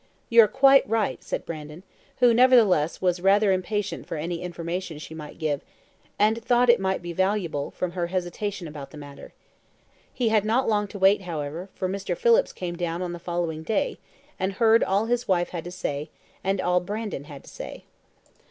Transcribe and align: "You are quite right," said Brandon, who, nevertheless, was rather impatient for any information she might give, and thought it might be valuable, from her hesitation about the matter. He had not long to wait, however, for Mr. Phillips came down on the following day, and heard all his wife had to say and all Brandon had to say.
"You 0.31 0.41
are 0.41 0.47
quite 0.47 0.89
right," 0.89 1.23
said 1.23 1.45
Brandon, 1.45 1.83
who, 2.17 2.33
nevertheless, 2.33 3.03
was 3.03 3.21
rather 3.21 3.51
impatient 3.51 4.07
for 4.07 4.17
any 4.17 4.41
information 4.41 4.97
she 4.97 5.13
might 5.13 5.37
give, 5.37 5.61
and 6.17 6.43
thought 6.43 6.71
it 6.71 6.79
might 6.79 7.03
be 7.03 7.13
valuable, 7.13 7.69
from 7.69 7.91
her 7.91 8.07
hesitation 8.07 8.67
about 8.67 8.89
the 8.89 8.97
matter. 8.97 9.31
He 10.11 10.29
had 10.29 10.43
not 10.43 10.67
long 10.67 10.87
to 10.87 10.97
wait, 10.97 11.21
however, 11.21 11.69
for 11.75 11.87
Mr. 11.87 12.17
Phillips 12.17 12.51
came 12.51 12.75
down 12.75 13.03
on 13.03 13.13
the 13.13 13.19
following 13.19 13.61
day, 13.61 13.99
and 14.39 14.53
heard 14.53 14.83
all 14.83 15.05
his 15.05 15.27
wife 15.27 15.49
had 15.49 15.65
to 15.65 15.71
say 15.71 16.09
and 16.43 16.59
all 16.59 16.79
Brandon 16.79 17.25
had 17.25 17.43
to 17.43 17.49
say. 17.51 17.83